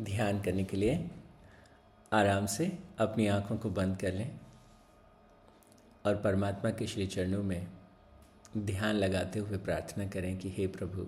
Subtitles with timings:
[0.00, 1.10] ध्यान करने के लिए
[2.12, 4.40] आराम से अपनी आँखों को बंद कर लें
[6.06, 7.66] और परमात्मा के श्री चरणों में
[8.58, 11.06] ध्यान लगाते हुए प्रार्थना करें कि हे प्रभु,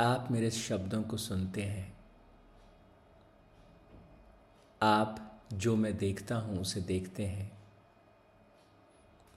[0.00, 1.96] आप मेरे शब्दों को सुनते हैं।
[4.82, 7.52] आप जो मैं देखता हूँ, उसे देखते हैं।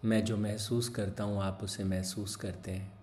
[0.05, 2.94] मैं जो महसूस करता हूँ, आप उसे महसूस करते हैं।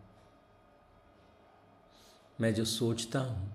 [2.38, 3.50] मैं जो सोचता हूँ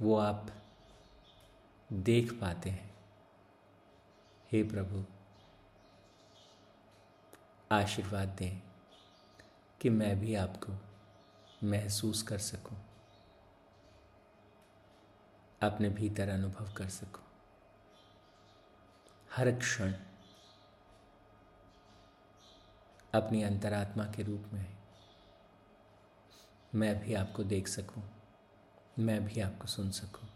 [0.00, 0.46] वो आप
[1.90, 2.94] देख पाते हैं।
[4.52, 5.04] हे प्रभु
[7.70, 8.60] आशीर्वाद दें
[9.80, 10.72] कि मैं भी आपको
[11.62, 12.76] महसूस कर सकूँ,
[15.60, 17.24] अपने भीतर अनुभव कर सकूँ,
[19.36, 19.92] हर क्षण
[23.14, 24.75] अपनी अंतरात्मा के रूप में
[26.74, 28.02] मैं भी आपको देख सकूँ,
[28.98, 30.28] मैं भी आपको सुन सकूँ,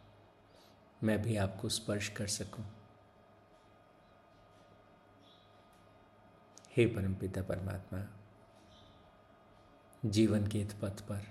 [1.04, 2.64] मैं भी आपको स्पर्श कर सकूँ।
[6.76, 8.00] हे परमपिता परमात्मा
[10.04, 11.26] जीवन के इस पथ पर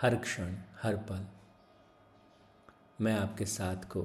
[0.00, 1.26] हर क्षण हर पल
[3.00, 4.02] मैं आपके साथ को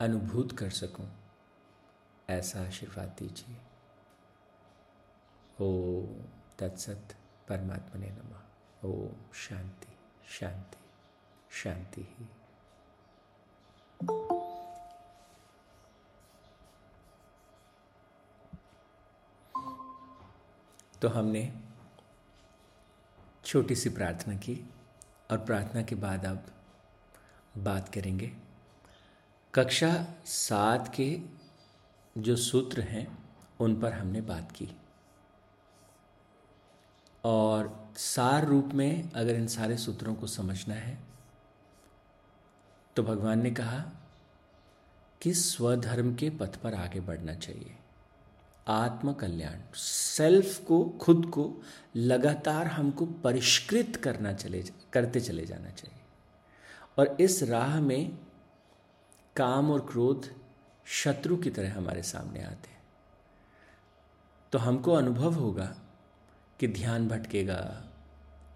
[0.00, 1.06] अनुभूत कर सकूँ
[2.30, 3.56] ऐसा आशीर्वाद दीजिए
[5.62, 6.02] ओ
[6.58, 7.16] तत्सत
[7.48, 8.42] परमात्मा ने नमा
[8.88, 9.96] ओ शांति
[10.28, 10.76] शांति
[11.50, 12.28] शांति ही
[21.02, 21.52] तो हमने
[23.44, 24.70] छोटी सी प्रार्थना की
[25.30, 26.46] और प्रार्थना के बाद अब
[27.58, 28.32] बात करेंगे।
[29.54, 31.20] कक्षा सात के
[32.18, 34.68] जो सूत्र हैं, उन पर हमने बात की।
[37.24, 40.98] और सार रूप में अगर इन सारे सूत्रों को समझना है
[42.96, 43.84] तो भगवान ने कहा
[45.20, 47.76] कि स्वधर्म के पथ पर आगे बढ़ना चाहिए।
[48.68, 51.62] आत्म कल्याण सेल्फ को, खुद को
[51.96, 56.00] लगातार हमको परिष्कृत करना चले, करते चले जाना चाहिए।
[56.98, 58.18] और इस राह में
[59.36, 60.28] काम और क्रोध
[60.84, 62.82] शत्रु की तरह हमारे सामने आते हैं।
[64.52, 65.76] तो हमको अनुभव होगा
[66.62, 67.88] कि ध्यान भटकेगा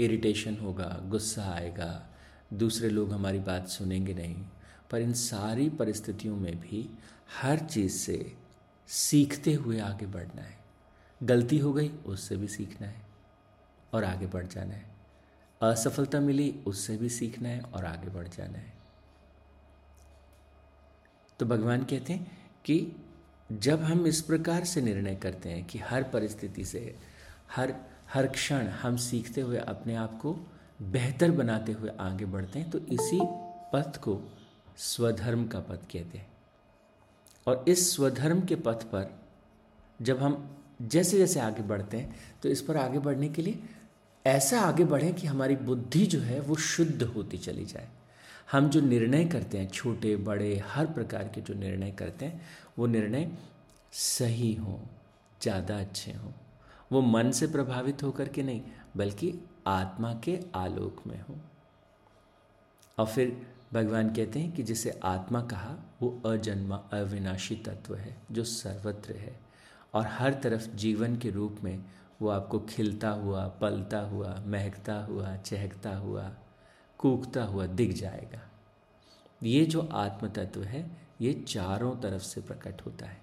[0.01, 2.07] इरिटेशन होगा, गुस्सा आएगा,
[2.53, 4.47] दूसरे लोग हमारी बात सुनेंगे नहीं।
[4.91, 6.99] पर इन सारी परिस्थितियों में भी
[7.43, 8.37] हर चीज़ से
[8.89, 10.59] सीखते हुए आगे बढ़ना है।
[11.23, 13.03] गलती हो गई, उससे भी सीखना है
[13.93, 14.97] और आगे बढ़ जाना है।
[15.63, 18.73] असफलता मिली, उससे भी सीखना है और आगे बढ़ जाना है।
[21.39, 22.93] तो भगवान कहते हैं कि
[23.53, 26.99] जब हम इस प्रकार से निर्णय करते हैं कि हर परिस्थिति से,
[27.57, 30.37] हर हर क्षण हम सीखते हुए अपने आप को
[30.83, 33.21] बेहतर बनाते हुए आगे बढ़ते हैं तो इसी
[33.73, 34.21] पथ को
[34.79, 36.27] स्वधर्म का पथ कहते हैं।
[37.47, 39.11] और इस स्वधर्म के पथ पर
[40.01, 40.37] जब हम
[40.83, 43.59] जैसे जैसे आगे बढ़ते हैं तो इस पर आगे बढ़ने के लिए
[44.25, 47.89] ऐसा आगे बढ़ें कि हमारी बुद्धि जो है वो शुद्ध होती चली जाए।
[48.53, 52.41] हम जो निर्णय करते हैं, छोटे, बड़े, हर प्रकार के जो निर्णय करते हैं,
[52.79, 53.31] वो निर्णय
[53.93, 54.79] सही हों,
[55.41, 56.33] ज़्यादा अच्छे हों।
[56.93, 58.63] वो मन से प्रभावित होकर के नहीं,
[58.97, 61.37] बल्कि आत्मा के आलोक में हो।
[62.99, 68.45] और फिर भगवान कहते हैं कि जिसे आत्मा कहा, वो अजन्मा, अविनाशी तत्व है, जो
[68.45, 69.41] सर्वत्र है।
[69.95, 71.85] और हर तरफ़ जीवन के रूप में
[72.23, 76.35] वो आपको खिलता हुआ, पलता हुआ, महकता हुआ, चहकता हुआ,
[76.99, 78.51] कूकता हुआ दिख जाएगा।
[79.43, 83.21] ये जो आत्म तत्व है, ये चारों तरफ़ से प्रकट होता है।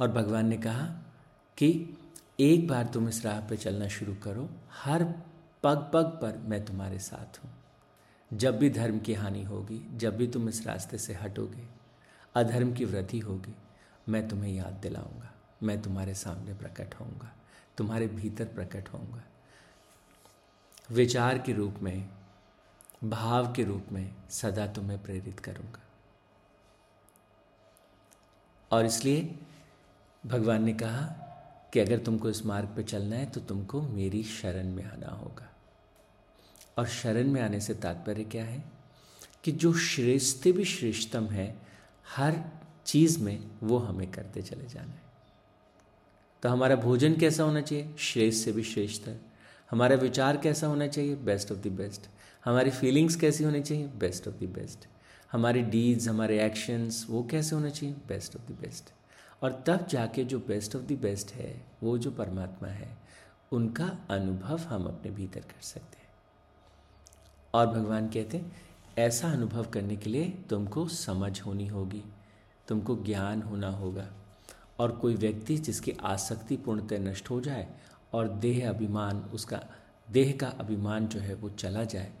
[0.00, 1.09] और भगवान ने कहा
[1.60, 1.98] कि
[2.40, 5.04] एक बार तुम इस राह पे चलना शुरू करो, हर
[5.62, 7.50] पग पग पर मैं तुम्हारे साथ हूँ।
[8.32, 11.68] जब भी धर्म की हानि होगी, जब भी तुम इस रास्ते से हटोगे,
[12.34, 13.54] अधर्म की वृद्धि होगी,
[14.08, 15.30] मैं तुम्हें याद दिलाऊँगा,
[15.62, 17.32] मैं तुम्हारे सामने प्रकट होऊँगा,
[17.76, 19.22] तुम्हारे भीतर प्रकट होऊँगा।
[20.90, 22.08] विचार के रूप में,
[23.04, 25.82] भाव के रूप में सदा तुम्हें प्रेरित करूँगा।
[28.72, 29.38] और इसलिए
[30.26, 31.26] भगवान ने कहा
[31.72, 35.56] कि अगर तुमको इस मार्ग पर चलना है तो तुमको मेरी शरण में आना होगा।
[36.78, 38.64] और शरण में आने से तात्पर्य क्या है?
[39.44, 41.58] कि जो श्रेष्ठ भी श्रेष्ठतम है,
[42.16, 42.40] हर
[42.86, 45.02] चीज़ में वो हमें करते चले जाना है।
[46.42, 47.94] तो हमारा भोजन कैसा होना चाहिए?
[47.98, 49.20] श्रेष्ठ से भी श्रेष्ठ है।
[49.70, 51.14] हमारा विचार कैसा होना चाहिए?
[51.14, 52.02] बेस्ट ऑफ़ द बेस्ट
[52.44, 53.86] हमारी फीलिंग्स कैसी होनी चाहिए?
[53.86, 54.78] बेस्ट ऑफ़ द बेस्ट
[55.32, 57.94] हमारी डीड्स हमारे एक्शंस वो कैसे होने चाहिए?
[58.08, 58.84] बेस्ट ऑफ़ द बेस्ट
[59.42, 62.98] और तब जाके जो बेस्ट ऑफ़ द बेस्ट है, वो जो परमात्मा है,
[63.52, 66.08] उनका अनुभव हम अपने भीतर कर सकते हैं।
[67.54, 68.56] और भगवान कहते हैं,
[68.98, 72.02] ऐसा अनुभव करने के लिए तुमको समझ होनी होगी,
[72.68, 74.08] तुमको ज्ञान होना होगा।
[74.78, 77.68] और कोई व्यक्ति जिसकी आसक्ति पूर्णतः नष्ट हो जाए
[78.12, 79.62] और देह अभिमान, उसका,
[80.10, 82.12] देह का अभिमान जो है वो चला जाए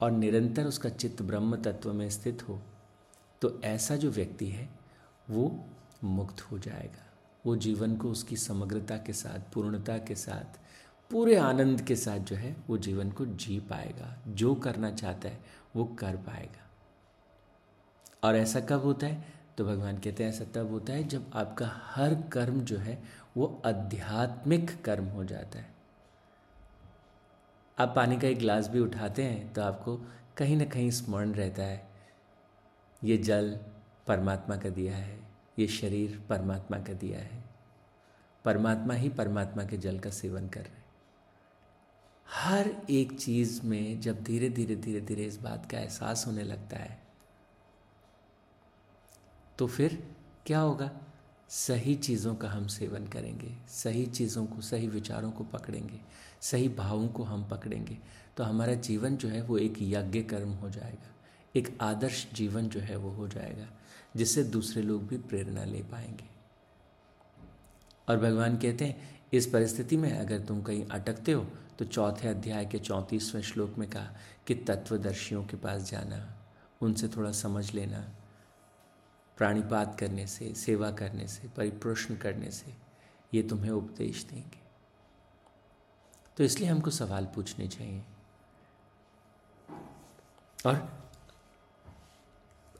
[0.00, 2.60] और निरंतर उसका चित्त ब्रह्म तत्व में स्थित हो
[3.42, 4.68] तो ऐसा जो व्यक्ति है,
[5.30, 5.64] वो
[6.04, 7.04] मुक्त हो जाएगा।
[7.46, 10.58] वो जीवन को उसकी समग्रता के साथ, पूर्णता के साथ,
[11.10, 15.40] पूरे आनंद के साथ जो है, वो जीवन को जी पाएगा। जो करना चाहता है,
[15.76, 16.70] वो कर पाएगा।
[18.24, 19.24] और ऐसा कब होता है?
[19.58, 23.02] तो भगवान कहते हैं, ऐसा तब होता है जब आपका हर कर्म जो है,
[23.36, 25.74] वो आध्यात्मिक कर्म हो जाता है।
[27.78, 29.96] आप पानी का एक गिलास भी उठाते हैं तो आपको
[30.36, 31.88] कहीं ना कहीं स्मरण रहता है,
[33.04, 33.58] ये जल
[34.06, 35.27] परमात्मा का दिया है।
[35.58, 37.42] ये शरीर परमात्मा का दिया है।
[38.44, 40.84] परमात्मा ही परमात्मा के जल का सेवन कर रहे हैं।
[42.26, 46.76] हर एक चीज़ में जब धीरे धीरे धीरे धीरे इस बात का एहसास होने लगता
[46.76, 46.98] है
[49.58, 50.02] तो फिर
[50.46, 50.90] क्या होगा?
[51.48, 56.00] सही चीज़ों का हम सेवन करेंगे, सही चीज़ों को, सही विचारों को पकड़ेंगे,
[56.40, 57.98] सही भावों को हम पकड़ेंगे
[58.36, 61.14] तो हमारा जीवन जो है वो एक यज्ञ कर्म हो जाएगा,
[61.56, 63.66] एक आदर्श जीवन जो है वो हो जाएगा।
[64.16, 66.28] जिससे दूसरे लोग भी प्रेरणा ले पाएँगे।
[68.08, 71.46] और भगवान कहते हैं, इस परिस्थिति में अगर तुम कहीं अटकते हो
[71.78, 74.08] तो चौथे अध्याय के चौंतीसवें श्लोक में कहा
[74.46, 76.38] कि तत्वदर्शियों के पास जाना,
[76.80, 78.10] उनसे थोड़ा समझ लेना,
[79.36, 82.74] प्राणिपात करने से, सेवा करने से परिप्रश्न करने से,
[83.34, 84.58] ये तुम्हें उपदेश देंगे।
[86.36, 88.02] तो इसलिए हमको सवाल पूछने चाहिए।
[90.66, 91.07] और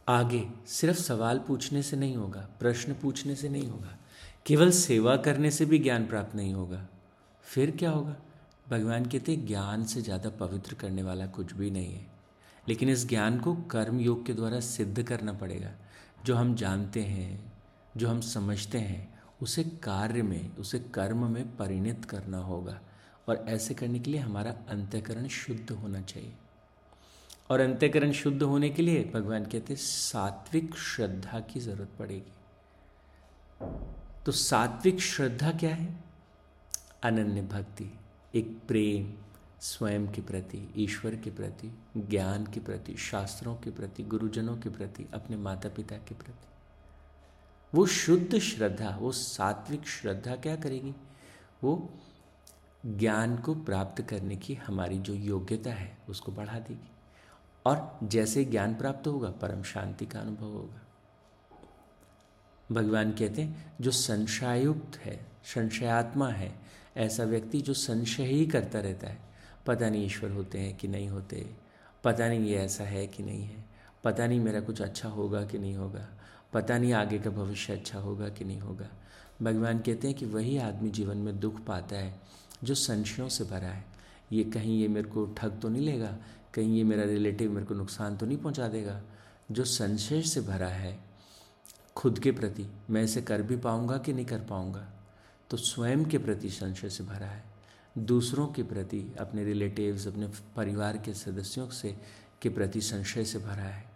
[0.08, 3.98] आगे सिर्फ़ सवाल पूछने से नहीं होगा, प्रश्न पूछने से नहीं होगा,
[4.46, 6.88] केवल सेवा करने से भी ज्ञान प्राप्त नहीं होगा।
[7.42, 8.16] फिर क्या होगा?
[8.68, 12.06] भगवान कहते ज्ञान से ज़्यादा पवित्र करने वाला कुछ भी नहीं है।
[12.68, 15.70] लेकिन इस ज्ञान को कर्म योग के द्वारा सिद्ध करना पड़ेगा।
[16.24, 17.52] जो हम जानते हैं,
[17.96, 22.80] जो हम समझते हैं, उसे कार्य में, उसे कर्म में परिणित करना होगा।
[23.28, 26.32] और ऐसे करने के लिए हमारा अंत्यकरण शुद्ध होना चाहिए।
[27.50, 32.32] और अंत्यकरण शुद्ध होने के लिए भगवान कहते हैं, सात्विक श्रद्धा की ज़रूरत पड़ेगी।
[34.26, 36.04] तो सात्विक श्रद्धा क्या है?
[37.02, 37.98] अनन्य भक्ति,
[38.34, 39.14] एक प्रेम,
[39.60, 45.06] स्वयं के प्रति, ईश्वर के प्रति, ज्ञान के प्रति, शास्त्रों के प्रति, गुरुजनों के प्रति,
[45.14, 46.48] अपने माता पिता के प्रति।
[47.74, 50.94] वो शुद्ध श्रद्धा, वो सात्विक श्रद्धा क्या करेगी?
[51.64, 51.90] वो
[52.86, 56.90] ज्ञान को प्राप्त करने की हमारी जो योग्यता है, उसको बढ़ा देगी।
[57.68, 60.82] और जैसे ज्ञान प्राप्त होगा, परम शांति का अनुभव होगा।
[62.72, 66.52] भगवान कहते हैं, जो संशयुक्त है, संशयात्मा है,
[66.96, 69.18] ऐसा व्यक्ति जो संशय ही करता रहता है।
[69.66, 71.50] पता नहीं ईश्वर होते हैं कि नहीं होते,
[72.04, 73.64] पता नहीं ये ऐसा है कि नहीं है,
[74.04, 76.06] पता नहीं मेरा कुछ अच्छा होगा कि नहीं होगा,
[76.52, 78.88] पता नहीं आगे का भविष्य अच्छा होगा कि नहीं होगा।
[79.42, 82.20] भगवान कहते हैं कि वही आदमी जीवन में दुख पाता है
[82.64, 83.84] जो संशयों से भरा है।
[84.32, 86.16] ये कहीं ये मेरे को ठग तो नहीं लेगा
[86.54, 89.02] कहीं ये मेरा रिलेटिव मेरे को नुकसान तो नहीं पहुँचा देगा?
[89.50, 90.98] जो संशय से भरा है,
[91.96, 94.88] खुद के प्रति, मैं इसे कर भी पाऊँगा कि नहीं कर पाऊँगा?
[95.50, 97.44] तो स्वयं के प्रति संशय से भरा है।
[97.98, 100.26] दूसरों के प्रति, अपने रिलेटिव्स अपने
[100.56, 101.96] परिवार के सदस्यों से,
[102.42, 103.90] के प्रति संशय से भरा है।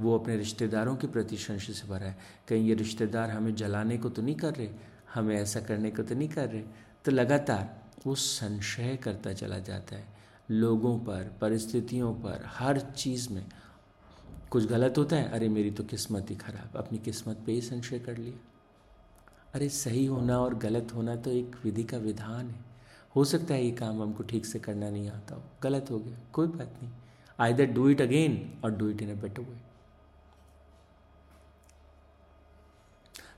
[0.00, 4.08] वो अपने रिश्तेदारों के प्रति संशय से भरा है। कहीं ये रिश्तेदार हमें जलाने को
[4.08, 4.70] तो नहीं कर रहे?
[5.14, 6.62] हमें ऐसा करने को तो नहीं कर रहे?
[7.04, 10.19] तो लगातार वो संशय करता चला जाता है।
[10.50, 13.46] लोगों पर, परिस्थितियों पर, हर चीज़ में
[14.50, 15.28] कुछ गलत होता है?
[15.28, 18.38] अरे, मेरी तो किस्मत ही खराब। अपनी किस्मत पे ही संशय कर लिया।
[19.54, 22.64] अरे, सही होना और गलत होना तो एक विधि का विधान है।
[23.16, 26.18] हो सकता है ये काम हमको ठीक से करना नहीं आता हो। गलत हो गया।
[26.32, 26.92] कोई बात नहीं।
[27.40, 29.70] Either do it again और do it in a better way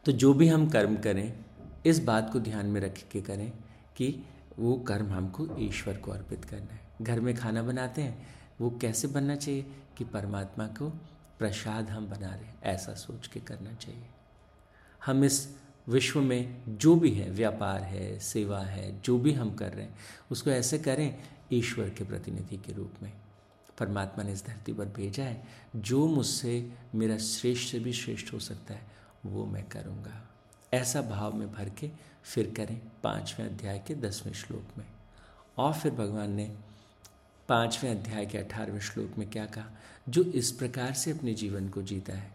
[0.04, 1.45] तो जो भी हम कर्म करें,
[1.87, 3.52] इस बात को ध्यान में रख के करें
[3.97, 4.25] कि
[4.59, 8.26] वो कर्म हमको ईश्वर को अर्पित करना है। घर में खाना बनाते हैं,
[8.61, 10.88] वो कैसे बनना चाहिए कि परमात्मा को
[11.38, 12.62] प्रसाद हम बना रहे हैं?
[12.62, 14.06] ऐसा सोच के करना चाहिए।
[15.06, 15.56] हम इस
[15.88, 19.99] विश्व में जो भी है, व्यापार है, सेवा है, जो भी हम कर रहे हैं,
[20.30, 23.12] उसको ऐसे करें ईश्वर के प्रतिनिधि के रूप में।
[23.78, 25.44] परमात्मा ने इस धरती पर भेजा है,
[25.76, 28.87] जो मुझसे, मेरा श्रेष्ठ से भी श्रेष्ठ हो सकता है,
[29.26, 30.28] वो मैं करूँगा।
[30.75, 31.90] ऐसा भाव में भर के
[32.25, 34.87] फिर करें पाँचवें अध्याय के दसवें श्लोक में।
[35.59, 36.56] और फिर भगवान ने
[37.52, 39.66] पाँचवें अध्याय के अठारहवें श्लोक में क्या कहा?
[40.09, 42.32] जो इस प्रकार से अपने जीवन को जीता है,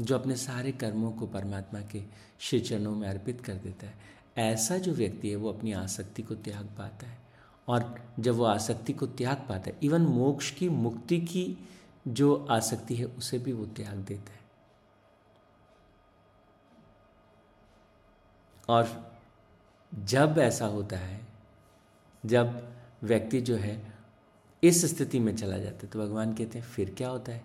[0.00, 2.02] जो अपने सारे कर्मों को परमात्मा के
[2.40, 3.94] श्री चरणों में अर्पित कर देता है,
[4.38, 7.18] ऐसा जो व्यक्ति है, वो अपनी आसक्ति को त्याग पाता है।
[7.68, 11.56] और जब वो आसक्ति को त्याग पाता है, इवन मोक्ष की, मुक्ति की
[12.08, 14.40] जो आसक्ति है, उसे भी वो त्याग देता है।
[18.68, 19.12] और
[19.94, 21.26] जब ऐसा होता है,
[22.26, 22.74] जब
[23.04, 23.94] व्यक्ति जो है,
[24.62, 27.44] इस स्थिति में चला जाता है। तो भगवान कहते हैं, फिर क्या होता है?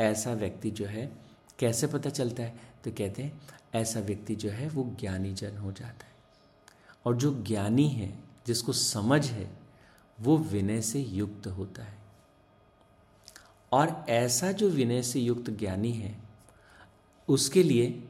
[0.00, 1.12] ऐसा व्यक्ति जो है,
[1.58, 2.60] कैसे पता चलता है?
[2.84, 3.42] तो कहते हैं,
[3.74, 6.12] ऐसा व्यक्ति जो है, वो ज्ञानी जन हो जाता है।
[7.06, 9.50] और जो ज्ञानी है, जिसको समझ है,
[10.20, 11.98] वो विनय से युक्त होता है।
[13.72, 16.18] और ऐसा जो विनय से युक्त ज्ञानी है,
[17.28, 18.08] उसके लिए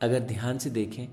[0.00, 1.08] अगर ध्यान से देखें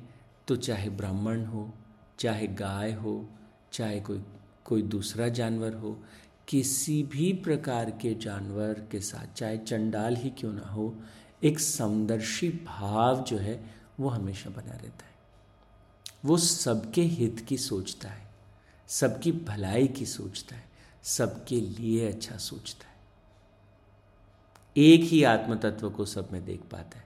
[0.48, 1.74] तो चाहे ब्राह्मण हो,
[2.20, 3.30] चाहे गाय हो,
[3.72, 4.24] चाहे कोई
[4.68, 6.04] कोई दूसरा जानवर हो,
[6.48, 10.96] किसी भी प्रकार के जानवर के साथ, चाहे चंडाल ही क्यों ना हो,
[11.44, 13.60] एक समदर्शी भाव जो है,
[14.00, 15.18] वो हमेशा बना रहता है।
[16.26, 18.28] वो सबके हित की सोचता है,
[18.88, 20.66] सबकी भलाई की सोचता है,
[21.04, 22.98] सबके लिए अच्छा सोचता है।
[24.78, 27.06] एक ही आत्म तत्व को सब में देख पाता है।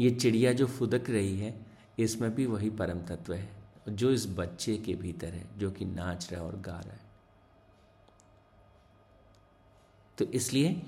[0.00, 1.66] ये चिड़िया जो फुदक रही है,
[1.98, 3.48] इसमें भी वही परम तत्व है,
[3.88, 7.01] जो इस बच्चे के भीतर है, जो कि नाच रहा है और गा रहा है।
[10.18, 10.82] तो इसलिए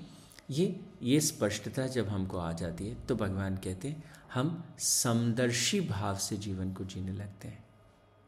[0.49, 4.03] ये ये स्पष्टता जब हमको आ जाती है तो भगवान कहते हैं,
[4.33, 7.63] हम समदर्शी भाव से जीवन को जीने लगते हैं।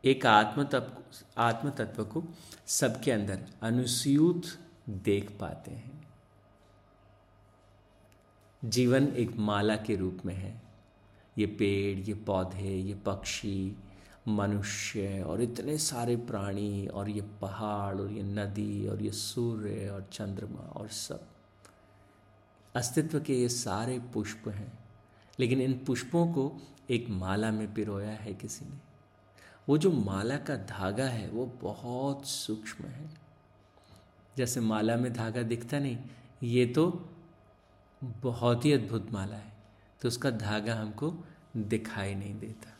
[0.03, 2.23] एक आत्म तत्व आत्म तत्व को
[2.67, 4.45] सबके अंदर अनुसूत
[4.89, 6.01] देख पाते हैं।
[8.63, 10.61] जीवन एक माला के रूप में है।
[11.37, 13.75] ये पेड़, ये पौधे, ये पक्षी
[14.27, 20.09] मनुष्य और इतने सारे प्राणी और ये पहाड़ और ये नदी और ये सूर्य और
[20.11, 21.27] चंद्रमा और सब।
[22.75, 24.79] अस्तित्व के ये सारे पुष्प हैं।
[25.39, 28.77] लेकिन इन पुष्पों को एक माला में पिरोया है किसी ने।
[29.69, 33.09] वो जो माला का धागा है, वो बहुत सूक्ष्म है।
[34.37, 35.97] जैसे माला में धागा दिखता नहीं,
[36.43, 37.09] ये तो
[38.03, 39.57] बहुत ही अद्भुत माला है।
[40.01, 41.25] तो उसका धागा हमको
[41.57, 42.76] दिखाई नहीं देता।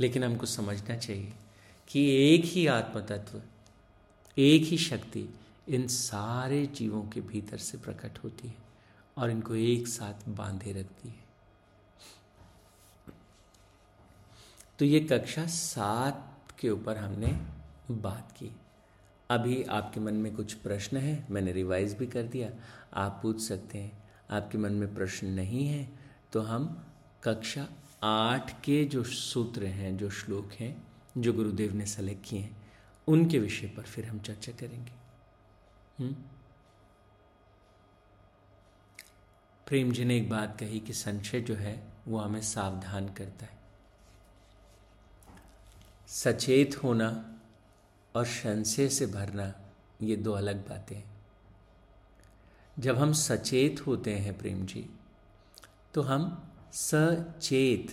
[0.00, 1.32] लेकिन हमको समझना चाहिए
[1.88, 2.04] कि
[2.34, 3.42] एक ही आत्म तत्व
[4.36, 5.28] एक ही शक्ति
[5.68, 8.54] इन सारे जीवों के भीतर से प्रकट होती है
[9.16, 11.28] और इनको एक साथ बांधे रखती है।
[14.78, 17.32] तो ये कक्षा सात के ऊपर हमने
[17.92, 18.50] बात की।
[19.30, 22.50] अभी आपके मन में कुछ प्रश्न है, मैंने रिवाइज भी कर दिया।
[22.94, 23.92] आप पूछ सकते हैं,
[24.30, 25.88] आपके मन में प्रश्न नहीं है
[26.32, 26.66] तो हम
[27.24, 27.66] कक्षा
[28.02, 30.88] आठ के जो सूत्र हैं, जो श्लोक हैं,
[31.18, 32.72] जो गुरुदेव ने सेलेक्ट किए हैं,
[33.08, 34.92] उनके विषय पर फिर हम चर्चा करेंगे।
[36.00, 36.40] हुँ?
[39.66, 43.58] प्रेम जी ने एक बात कही कि संशय जो है, वो हमें सावधान करता है।
[46.08, 47.40] सचेत होना
[48.14, 49.54] और संशय से भरना,
[50.02, 51.10] ये दो अलग बातें हैं।
[52.78, 54.90] जब हम सचेत होते हैं प्रेम जी
[55.94, 57.90] तो हम सचेत।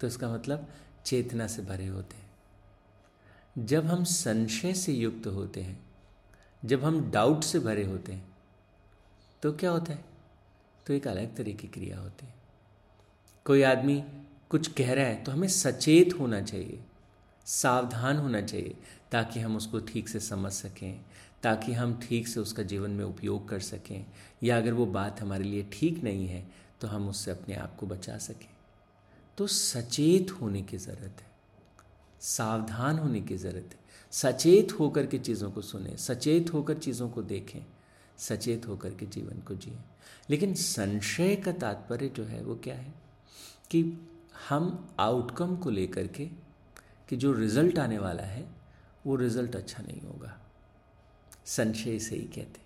[0.00, 0.68] तो इसका मतलब
[1.04, 5.78] चेतना से भरे होते हैं। जब हम संशय से युक्त होते हैं,
[6.62, 8.24] जब हम डाउट से भरे होते हैं
[9.42, 10.04] तो क्या होता है?
[10.86, 12.34] तो एक अलग तरह की क्रिया होती है।
[13.46, 14.02] कोई आदमी
[14.50, 16.78] कुछ कह रहा है तो हमें सचेत होना चाहिए,
[17.46, 18.74] सावधान होना चाहिए,
[19.12, 21.00] ताकि हम उसको ठीक से समझ सकें,
[21.42, 24.06] ताकि हम ठीक से उसका जीवन में उपयोग कर सकें,
[24.42, 26.46] या अगर वो बात हमारे लिए ठीक नहीं है
[26.80, 28.56] तो हम उससे अपने आप को बचा सकें।
[29.38, 31.30] तो सचेत होने की ज़रूरत है।
[32.20, 33.80] सावधान होने की ज़रूरत है।
[34.10, 37.60] सचेत होकर के चीज़ों को सुने, सचेत होकर चीज़ों को देखें,
[38.18, 39.78] सचेत होकर के जीवन को जिए।
[40.30, 42.94] लेकिन संशय का तात्पर्य जो है वो क्या है?
[43.70, 44.08] कि
[44.48, 46.26] हम आउटकम को लेकर के
[47.08, 48.48] कि जो रिज़ल्ट आने वाला है,
[49.06, 50.40] वो रिज़ल्ट अच्छा नहीं होगा।
[51.44, 52.60] संशय से ही कहते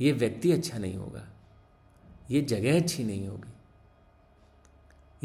[0.00, 1.28] ये व्यक्ति अच्छा नहीं होगा।
[2.30, 3.52] ये जगह अच्छी नहीं होगी।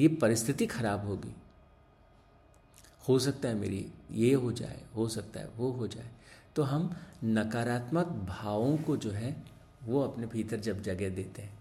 [0.01, 1.35] ये परिस्थिति खराब होगी।
[3.07, 6.09] हो सकता है मेरी ये हो जाए, हो सकता है वो हो जाए।
[6.55, 9.43] तो हम नकारात्मक भावों को जो है,
[9.83, 11.59] वो अपने भीतर जब जगह देते हैं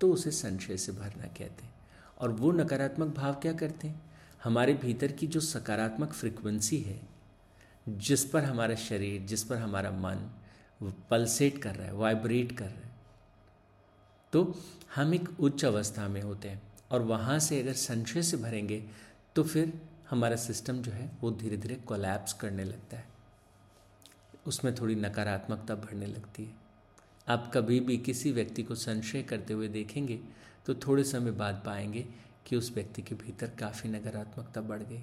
[0.00, 1.74] तो उसे संशय से भरना कहते हैं।
[2.18, 4.02] और वो नकारात्मक भाव क्या करते हैं?
[4.44, 7.00] हमारे भीतर की जो सकारात्मक फ्रिक्वेंसी है,
[7.88, 10.30] जिस पर हमारा शरीर, जिस पर हमारा मन
[11.10, 12.91] पल्सेट कर रहा है वाइब्रेट कर रहा है।
[14.32, 14.42] तो
[14.94, 18.82] हम एक उच्च अवस्था में होते हैं और वहाँ से अगर संशय से भरेंगे
[19.36, 19.72] तो फिर
[20.10, 23.06] हमारा सिस्टम जो है वो धीरे धीरे कोलैप्स करने लगता है।
[24.46, 26.54] उसमें थोड़ी नकारात्मकता बढ़ने लगती है।
[27.28, 30.18] आप कभी भी किसी व्यक्ति को संशय करते हुए देखेंगे
[30.66, 32.06] तो थोड़े समय बाद पाएँगे
[32.46, 35.02] कि उस व्यक्ति के भीतर काफ़ी नकारात्मकता बढ़ गई।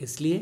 [0.00, 0.38] इसलिए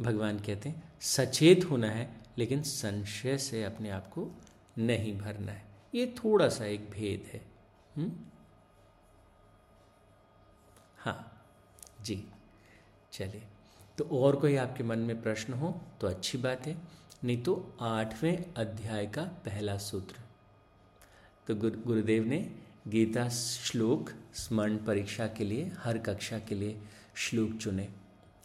[0.00, 2.08] भगवान कहते हैं, सचेत होना है,
[2.38, 4.30] लेकिन संशय से अपने आप को
[4.78, 7.42] नहीं भरना है। ये थोड़ा सा एक भेद है।
[7.96, 8.30] हुँ?
[12.04, 12.24] जी।
[13.12, 13.42] चलिए
[13.98, 15.70] तो और कोई आपके मन में प्रश्न हो
[16.00, 16.76] तो अच्छी बात है,
[17.24, 20.16] नहीं तो आठवें अध्याय का पहला सूत्र।
[21.46, 22.38] तो गुरु, गुरुदेव ने
[22.88, 26.80] गीता श्लोक स्मरण परीक्षा के लिए, हर कक्षा के लिए
[27.16, 27.88] श्लोक चुने।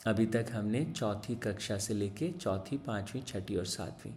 [0.08, 4.14] अभी तक हमने चौथी कक्षा से लेके चौथी, पाँचवीं, छठी और सातवीं,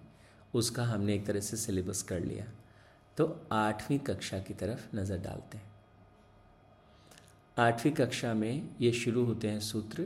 [0.55, 2.47] उसका हमने एक तरह से सिलेबस कर लिया।
[3.17, 5.71] तो आठवीं कक्षा की तरफ़ नज़र डालते हैं।
[7.57, 10.03] आठवीं कक्षा में ये शुरू होते हैं सूत्र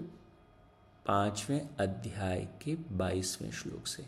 [1.07, 4.05] पाँचवें अध्याय के बाईसवें श्लोक से।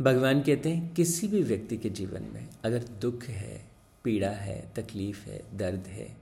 [0.00, 3.64] भगवान कहते हैं, किसी भी व्यक्ति के जीवन में अगर दुख है,
[4.04, 6.16] पीड़ा है, तकलीफ़ है, दर्द है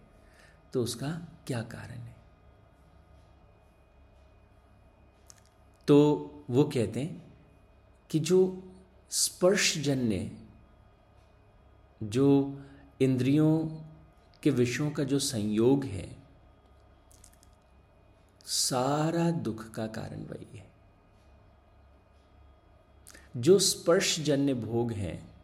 [0.73, 1.09] तो उसका
[1.47, 2.15] क्या कारण है?
[5.89, 7.23] तो वो कहते हैं
[8.11, 8.39] कि जो
[9.13, 10.39] स्पर्शजन्य,
[12.03, 12.61] जो
[13.01, 13.69] इंद्रियों
[14.43, 16.17] के विषयों का जो संयोग है,
[18.47, 20.73] सारा दुख का कारण वही है।
[23.37, 25.35] जो स्पर्शजन्य भोग हैं,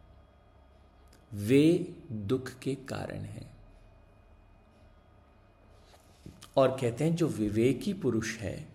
[1.33, 3.57] वे दुख के कारण हैं।
[6.57, 8.67] और कहते हैं जो विवेकी पुरुष है,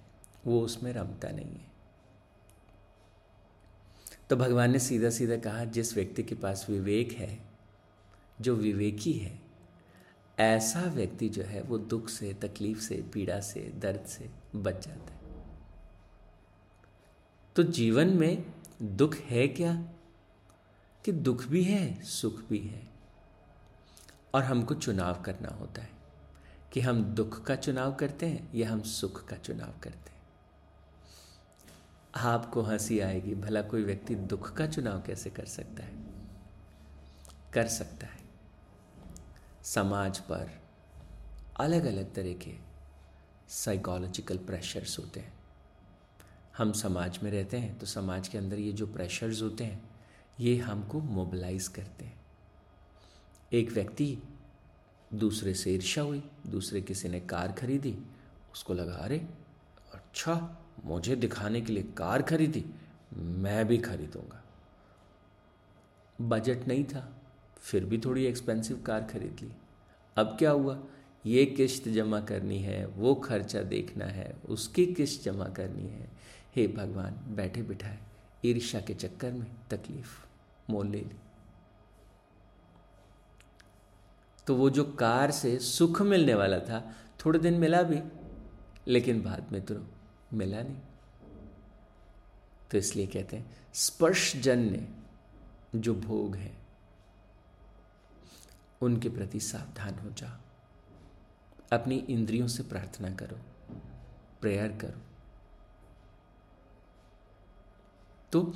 [0.46, 1.73] वो उसमें रमता नहीं है।
[4.30, 7.44] तो भगवान ने सीधा सीधा कहा, जिस व्यक्ति के पास विवेक है,
[8.40, 9.40] जो विवेकी है,
[10.38, 15.12] ऐसा व्यक्ति जो है, वो दुख से, तकलीफ़ से, पीड़ा से, दर्द से बच जाता
[15.12, 15.20] है।
[17.56, 18.44] तो जीवन में
[18.82, 19.88] दुख है क्या?
[21.04, 22.88] कि दुख भी है, सुख भी है।
[24.34, 25.90] और हमको चुनाव करना होता है,
[26.72, 30.13] कि हम दुख का चुनाव करते हैं या हम सुख का चुनाव करते हैं।
[32.14, 35.92] आपको हँसी आएगी। भला कोई व्यक्ति दुख का चुनाव कैसे कर सकता है?
[37.52, 38.22] कर सकता है।
[39.64, 40.50] समाज पर
[41.56, 42.54] अलग अलग तरह के
[43.48, 45.32] साइकोलॉजिकल प्रेशर्स होते हैं।
[46.58, 49.90] हम समाज में रहते हैं तो समाज के अंदर ये जो प्रेशर्स होते हैं,
[50.40, 52.20] ये हमको मोबिलाइज करते हैं।
[53.52, 54.16] एक व्यक्ति
[55.14, 57.98] दूसरे से ईर्षा हुई, दूसरे किसी ने कार खरीदी,
[58.52, 59.26] उसको लगा, अरे
[60.14, 62.64] अच्छा मुझे दिखाने के लिए कार खरीदी,
[63.14, 64.44] मैं भी खरीदूँगा।
[66.20, 67.16] बजट नहीं था,
[67.58, 69.52] फिर भी थोड़ी एक्सपेंसिव कार खरीद ली।
[70.16, 70.78] अब क्या हुआ?
[71.26, 76.10] ये किश्त जमा करनी है, वो खर्चा देखना है, उसकी किश्त जमा करनी है।
[76.56, 77.98] हे भगवान, बैठे बिठाए,
[78.44, 80.26] ईर्ष्या के चक्कर में तकलीफ़,
[80.70, 81.16] मोल ले। ली
[84.46, 86.96] तो वो जो कार से सुख मिलने वाला था,
[87.26, 88.00] थोड़े दिन मिला भी,
[88.88, 89.74] लेकिन बाद में तो
[90.34, 90.80] मिला नहीं
[92.70, 94.88] तो इसलिए कहते हैं, स्पर्शजन्य
[95.76, 96.52] जो भोग है,
[98.82, 100.38] उनके प्रति सावधान हो जाओ।
[101.72, 103.36] अपनी इंद्रियों से प्रार्थना करो,
[104.40, 105.00] प्रेयर करो।
[108.32, 108.52] तो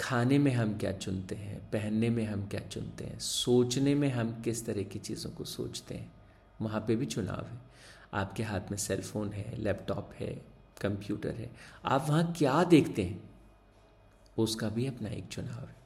[0.00, 4.40] खाने में हम क्या चुनते हैं, पहनने में हम क्या चुनते हैं, सोचने में हम
[4.42, 6.12] किस तरह की चीज़ों को सोचते हैं,
[6.62, 7.58] वहाँ पे भी चुनाव है।
[8.14, 10.49] आपके हाथ में सेलफोन है लैपटॉप है
[10.80, 11.50] कंप्यूटर है।
[11.84, 13.30] आप वहाँ क्या देखते हैं?
[14.38, 15.76] उसका भी अपना एक चुनाव है।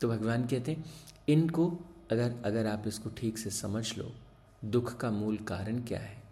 [0.00, 0.84] तो भगवान कहते हैं,
[1.28, 1.78] इनको
[2.12, 4.12] अगर अगर आप इसको ठीक से समझ लो,
[4.64, 6.22] दुख का मूल कारण क्या है?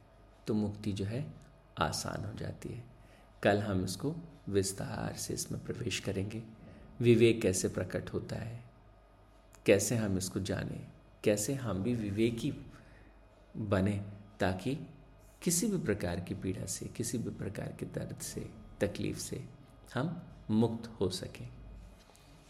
[0.46, 1.32] तो मुक्ति जो है,
[1.78, 2.84] आसान हो जाती है।
[3.42, 4.14] कल हम इसको
[4.48, 6.42] विस्तार से इसमें प्रवेश करेंगे।
[7.00, 8.64] विवेक कैसे प्रकट होता है?
[9.66, 10.86] कैसे हम इसको जाने?
[11.24, 12.66] कैसे हम भी विवेकी
[13.56, 14.04] बने
[14.40, 14.88] ताकि
[15.42, 19.48] किसी भी प्रकार की पीड़ा से, किसी भी प्रकार के दर्द से, तकलीफ़ से
[19.94, 21.48] हम मुक्त हो सकें।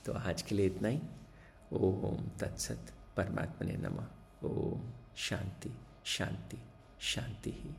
[0.04, 1.00] तो आज के लिए इतना ही।
[1.72, 4.06] ओम तत्सत परमात्मा ने नमः।
[4.44, 5.72] ओम शांति
[6.04, 6.58] शांति
[7.00, 7.70] शांति ही।